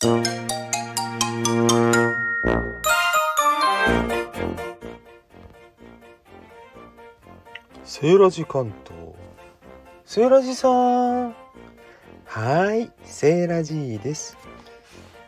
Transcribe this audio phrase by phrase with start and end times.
[0.00, 8.98] セーラジ関東。
[10.06, 11.34] セーラジさん。
[12.24, 14.38] はいセーラジーです。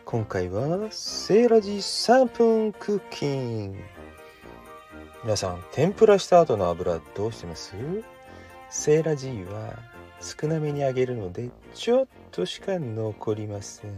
[0.06, 3.72] 今回はセーラジ3分クッキン。
[3.74, 3.78] グ
[5.24, 7.74] 皆さん天ぷらした後の油どうしてます？
[8.70, 9.74] セーラジーは
[10.22, 13.92] 少なめに揚げるのでちょっとしか残りません。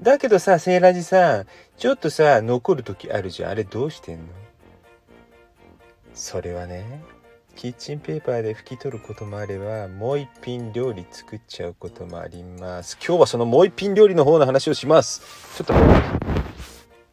[0.00, 3.50] だけどさセーラジさんちょっとさ残る時あるじゃん。
[3.52, 4.24] あれどうしてんの？
[6.14, 7.02] それはね
[7.56, 12.98] キッチンペーパーで拭き取ることもあればもう一品料理作っちゃうこともあります。
[13.04, 15.22] 今日はそのもう一品料理の方の話をします。
[15.56, 15.74] ちょっと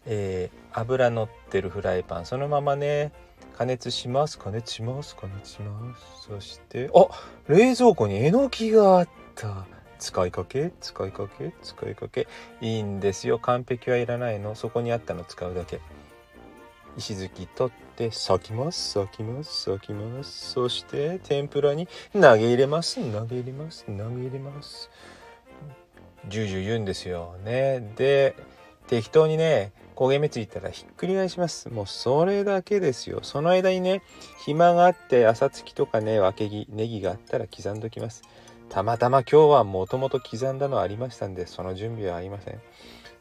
[0.07, 2.25] えー、油乗ってるフライパン。
[2.25, 3.11] そのままね
[3.55, 4.39] 加熱します。
[4.39, 5.15] 加熱します。
[5.15, 6.27] 加熱します。
[6.27, 7.07] そしてあ
[7.47, 9.67] 冷蔵庫にえのきがあった。
[10.01, 10.71] 使いかけ？
[10.81, 11.53] 使いかけ？
[11.61, 12.27] 使いかけ？
[12.59, 13.37] いいんですよ。
[13.37, 14.55] 完璧はいらないの。
[14.55, 15.79] そこにあったの使うだけ。
[16.97, 20.51] 石突き取って裂きます裂きます裂きます。
[20.51, 22.95] そして天ぷらに投げ入れます。
[22.95, 23.85] 投げ入れます。
[23.85, 24.89] 投げ入れます。
[26.27, 27.35] ジュージュー言うんですよ。
[27.45, 27.93] ね。
[27.95, 28.35] で
[28.87, 31.69] 適当にね焦げ目ついたらひっくり返します。
[31.69, 33.19] もうそれだけですよ。
[33.21, 34.01] その間にね
[34.43, 38.23] 暇があって朝つきとかねわけぎネギがあったら刻んどきます。
[38.71, 42.61] たまたま今日はもともと刻んだのありましたんでその準備はありません。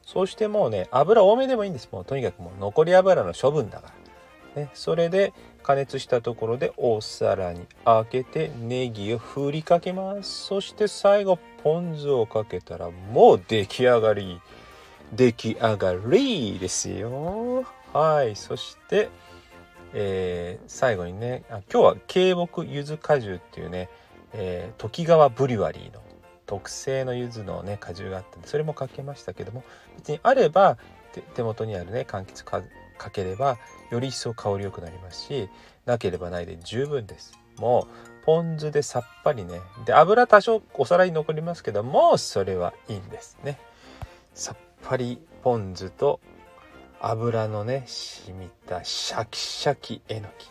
[0.07, 1.89] そしてもうね油多めでもいいんです。
[1.91, 3.93] もうとにかくもう残り油の処分だか
[4.55, 4.63] ら。
[4.63, 5.33] ねそれで
[5.65, 10.47] 加熱したところでお皿に開けてネギを振りかけます。
[10.47, 14.41] そして最後ポン酢をかけたらもう出来上がり。
[15.13, 17.65] 出来上がりですよ。
[17.93, 18.37] はい。
[18.37, 19.09] そして
[19.93, 23.89] えー、最後にねあ今日は渓木柚子果汁っていうね、
[24.33, 26.01] えー、時川ブリュワリーの
[26.47, 29.63] 特製の柚子のね果汁があったんでそれもかけましたけども
[29.97, 30.79] 別にあれば
[31.35, 32.63] 手元にあるね柑橘か
[32.99, 33.57] かければ
[33.91, 35.49] より一層香り良くなりますし
[35.87, 37.33] なければないで十分です。
[37.57, 37.87] も
[38.23, 39.61] うポン酢でさっぱりね。
[39.87, 43.59] で油多少お皿に残りますけどもそれはいいんですね。
[44.35, 46.21] さっぱりポン酢と
[47.01, 50.51] 油のね染みたシャキシャキえのき。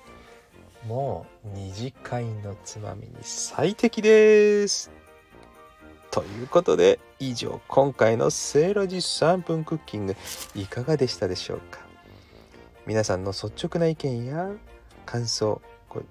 [0.88, 4.92] もう二次会のつまみに最適です。
[6.12, 10.16] ということで以上今回のセイロジ3分クッキング
[10.56, 11.82] いかがでしたでしょうか？
[12.88, 14.50] 皆さんの率直な意見や
[15.06, 16.06] 感想これ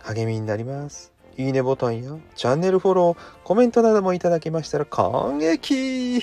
[0.00, 1.12] 励みになります。
[1.38, 6.22] いいねボタンやチャンネルフォローコメントなどもいただけましたら感激。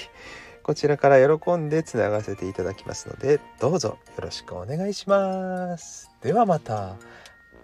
[0.61, 6.11] こちらから喜んでつながせていただきますのでどうぞよろしくお願いします。
[6.21, 6.95] ではまた。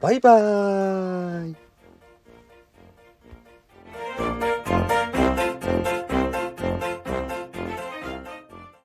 [0.02, 1.71] バイバーイ。